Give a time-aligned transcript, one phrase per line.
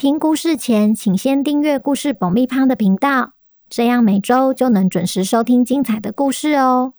[0.00, 3.34] 听故事前，请先订阅故事爆米花的频道，
[3.68, 6.94] 这样每周就能准时收听精彩的故事哦。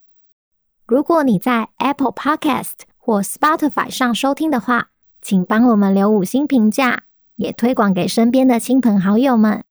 [0.85, 7.05] 如果你在 Apple Podcast 或 Spotify 上收听的话，请帮我们留五星评价，
[7.37, 9.63] 也推广给身边的亲朋好友们。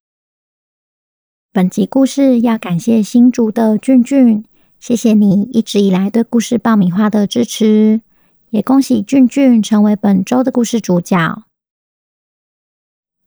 [1.52, 4.45] 本集故事要感谢新竹的俊俊，
[4.80, 8.01] 谢谢你一直以来对故事爆米花的支持，
[8.49, 11.45] 也恭喜俊俊成为本周的故事主角。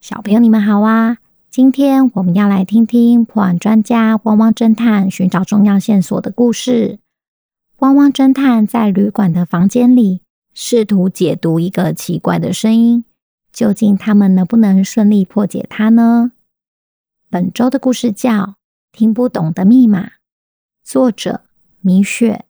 [0.04, 1.20] 小朋友，你们好啊！
[1.50, 7.00] 今天我们要来听听破案专家汪汪侦探寻找重要线索的故事。
[7.78, 10.22] 汪汪侦探在旅馆的房间里，
[10.54, 13.06] 试图解读一个奇怪的声音，
[13.54, 16.34] 究竟他们能不能顺利破解它呢？
[17.30, 18.32] 本周的故事叫
[18.92, 20.08] 《听不懂的密码》，
[20.84, 21.46] 作者
[21.80, 22.44] 米雪。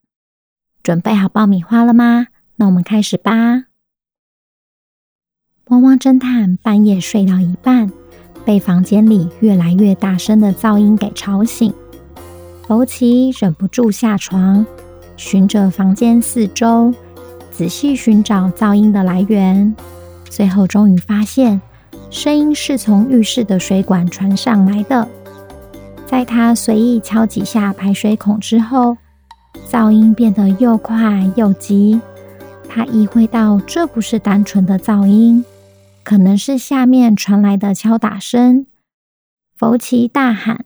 [0.81, 2.30] 准备好爆米花了吗？
[2.56, 3.66] 那我们开始吧。
[5.73, 7.91] 汪汪侦探半夜睡到一半，
[8.45, 11.73] 被房间里越来越大声的噪音给吵醒。
[12.67, 14.63] 福奇忍不住下床，
[15.17, 16.94] 循着房间四周，
[17.49, 19.75] 仔细寻找噪音的来源。
[20.29, 21.59] 最后终于发现，
[22.11, 25.07] 声音是从浴室的水管传上来的。
[26.05, 28.95] 在他随意敲几下排水孔之后，
[29.71, 31.99] 噪音变得又快又急。
[32.69, 35.44] 他意会到，这不是单纯的噪音。
[36.04, 38.66] 可能是下面传来的敲打声。
[39.56, 40.66] 福奇大喊：“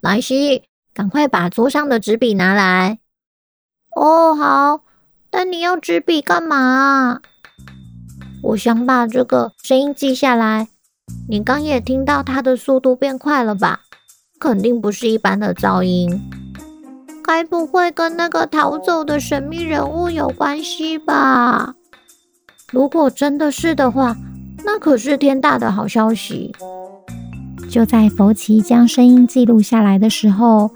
[0.00, 2.98] 莱西，赶快把桌上的纸笔拿来
[3.94, 4.80] ！”“哦，好。
[5.30, 7.20] ”“但你要纸笔干嘛
[8.42, 10.68] ？”“我想把这个声音记下来。
[11.28, 13.80] ”“你刚也听到它的速度变快了吧？
[14.40, 16.20] 肯定不是一般的噪音。
[17.22, 21.76] 该不会跟那个逃走的神秘人物有关系吧？
[22.72, 24.16] 如果真的是的话，
[24.64, 26.54] 那可是天大的好消息！
[27.68, 30.70] 就在福奇将声音记录下来的时候，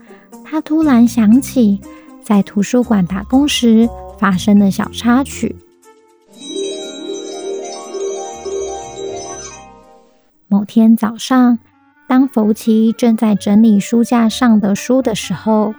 [0.44, 1.80] 他突然想起
[2.22, 5.56] 在图书馆打工时发生的小插曲。
[10.46, 11.58] 某天早上，
[12.06, 15.74] 当福奇正在整理书架上的书的时候，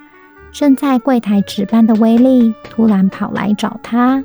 [0.52, 4.24] 正在柜台值班的威利突然跑来找他。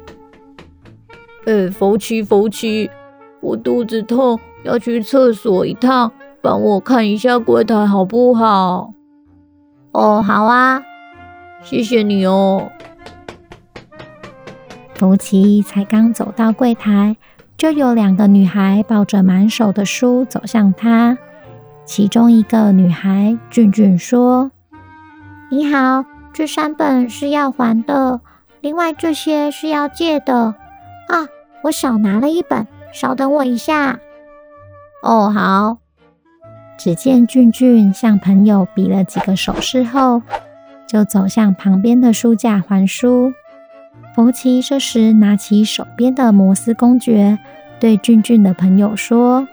[1.44, 2.90] 呃，福奇，福奇。
[3.40, 6.12] 我肚子痛，要去厕所一趟，
[6.42, 8.92] 帮我看一下柜台好不好？
[9.92, 10.82] 哦，好啊，
[11.62, 12.70] 谢谢你哦。
[14.94, 17.16] 福奇才刚走到柜台，
[17.56, 21.16] 就有两个女孩抱着满手的书走向他。
[21.86, 24.50] 其中一个女孩俊俊说
[25.50, 28.20] ：“你好，这三本是要还的，
[28.60, 30.54] 另外这些是要借的。
[31.08, 31.26] 啊，
[31.64, 34.00] 我少拿了一本。”稍等我一下。
[35.02, 35.78] 哦，好。
[36.78, 40.22] 只见俊俊向朋友比了几个手势后，
[40.86, 43.32] 就走向旁边的书架还书。
[44.14, 47.38] 福奇这时拿起手边的摩斯公爵，
[47.78, 49.46] 对俊俊的朋友说：“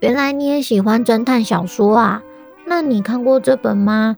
[0.00, 2.22] 原来你也喜欢侦探小说啊？
[2.66, 4.16] 那你看过这本吗？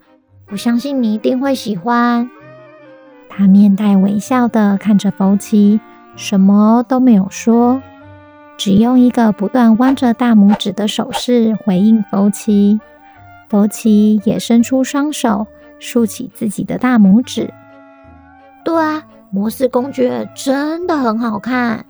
[0.50, 2.31] 我相信你一定会喜欢。”
[3.28, 5.81] 他面带微笑的看着福奇，
[6.15, 7.82] 什么都没有说。
[8.59, 12.79] 只用一个不断弯着大拇指的手势回应福奇，
[13.49, 15.47] 福奇也伸出双手
[15.79, 17.53] 竖起自己的大拇指。
[18.65, 21.85] 对啊，摩斯公爵真的很好看。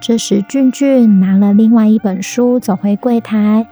[0.00, 3.68] 这时，俊俊拿了另外一本书走回柜台，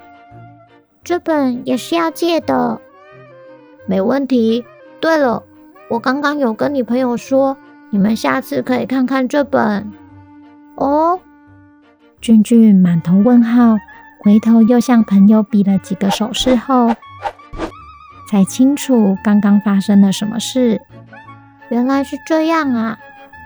[1.02, 2.80] 这本也是要借的。
[3.86, 4.64] 没问题。
[5.00, 5.42] 对了，
[5.90, 7.56] 我刚刚有跟你朋友说，
[7.90, 9.90] 你们下次可以看看这本。
[10.76, 11.18] 哦。
[12.22, 13.78] 俊俊满头问号，
[14.20, 16.94] 回头又向朋友比了几个手势后，
[18.30, 20.80] 才清楚刚刚发生了什么事。
[21.68, 23.00] 原来是这样啊！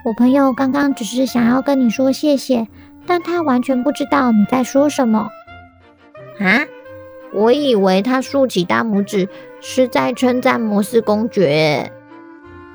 [0.05, 2.69] 我朋友刚刚只是想要跟你说谢谢，
[3.07, 5.31] 但他完全不知道你在说什么。
[6.39, 6.61] 啊？
[7.33, 9.27] 我以为他竖起大拇指
[9.63, 11.91] 是在称赞摩斯公爵。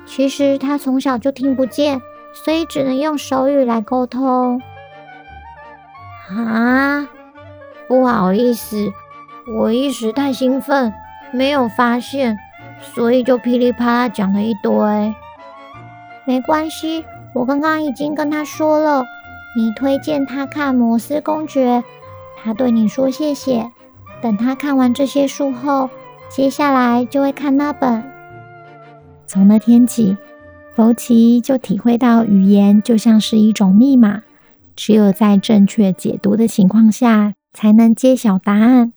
[0.04, 2.00] 其实他从小就听不见，
[2.44, 4.60] 所以只能用手语来沟通。
[6.28, 7.08] 啊，
[7.88, 8.92] 不好意思，
[9.58, 10.92] 我一时太兴奋，
[11.32, 12.38] 没有发现，
[12.80, 15.14] 所以就噼里啪啦讲了一堆。
[16.24, 17.04] 没关系，
[17.34, 19.04] 我刚刚已经跟他说了，
[19.56, 21.78] 你推荐他看《摩斯公爵》，
[22.42, 23.70] 他对你说谢谢。
[24.22, 25.90] 等他看完这些书后，
[26.28, 28.04] 接下来就会看那本。
[29.26, 30.16] 从那天起，
[30.76, 34.22] 福奇就体会到语言就像是一种密码，
[34.74, 38.92] 只有在正确解读的情况下，才能揭晓答案。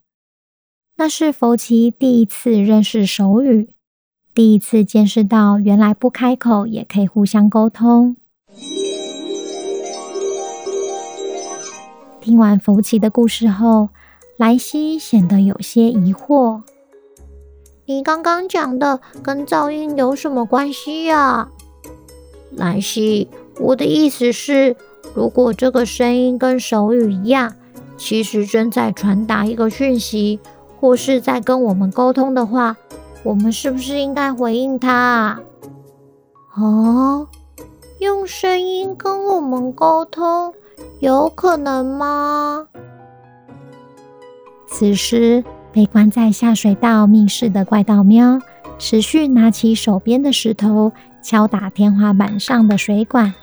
[0.97, 3.69] 那是弗奇第一次认识手语，
[4.33, 8.15] 第一次见识到原来不开口也可以互相沟通。
[12.21, 13.89] 听完弗奇的故事后，
[14.37, 16.63] 莱西显得有些疑惑
[17.85, 21.49] ：“你刚刚讲的跟噪音有什么关系呀？”
[22.55, 23.27] 莱西，
[23.59, 24.75] 我的意思是，
[25.15, 27.55] 如果这个声音跟手语一样，
[27.97, 30.39] 其实正在传达一个讯息。
[30.77, 32.75] 或是在跟我们沟通的话，
[33.23, 35.39] 我们是不是应该回应他啊？
[36.55, 37.27] 哦，
[37.99, 40.53] 用声音跟我们沟通，
[40.99, 42.67] 有可能吗？
[44.67, 48.39] 此时，被关在下水道密室的怪盗喵，
[48.77, 50.91] 持续拿起手边的石头，
[51.23, 53.33] 敲打天花板上的水管。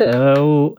[0.00, 0.76] 可恶！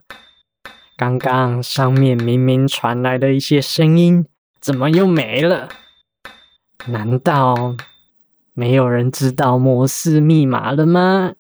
[0.98, 4.26] 刚刚上面明明传来的一些声音，
[4.60, 5.70] 怎么又没了？
[6.88, 7.76] 难道
[8.56, 11.34] 没有人知道摩斯密码了吗？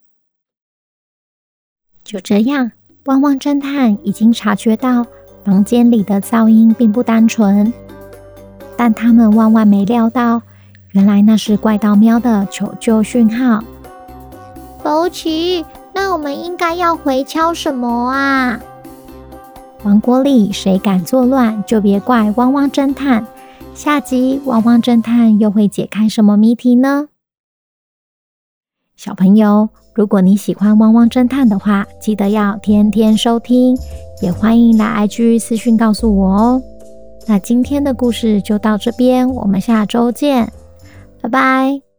[2.04, 2.72] 就这样，
[3.06, 5.04] 汪汪侦探已经察觉到
[5.44, 7.74] 房间里的噪音并不单纯，
[8.78, 10.44] 但他们万万没料到，
[10.92, 13.64] 原来那是怪盗喵的求救讯号。
[14.84, 15.66] 福奇。
[15.94, 18.60] 那我们应该要回敲什么啊？
[19.84, 23.26] 王国里谁敢作乱，就别怪汪汪侦探。
[23.74, 27.08] 下集汪汪侦探又会解开什么谜题呢？
[28.96, 33.76] 小朋友，如果你喜欢汪汪侦探的话，记得要天天收听，
[34.22, 36.62] 也欢迎来 IG 私讯告诉我哦。
[37.28, 40.52] 那今天的故事就到这边，我们下周见，
[41.22, 41.91] 拜拜。